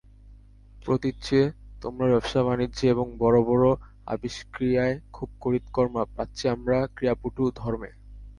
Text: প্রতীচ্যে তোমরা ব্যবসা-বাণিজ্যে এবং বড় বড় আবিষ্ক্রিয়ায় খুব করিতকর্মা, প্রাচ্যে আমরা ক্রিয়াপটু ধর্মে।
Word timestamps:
প্রতীচ্যে 0.85 1.39
তোমরা 1.81 2.05
ব্যবসা-বাণিজ্যে 2.07 2.85
এবং 2.89 3.05
বড় 3.17 3.37
বড় 3.43 3.65
আবিষ্ক্রিয়ায় 4.05 4.95
খুব 5.13 5.29
করিতকর্মা, 5.39 6.01
প্রাচ্যে 6.15 6.45
আমরা 6.49 6.77
ক্রিয়াপটু 6.95 7.43
ধর্মে। 7.55 7.89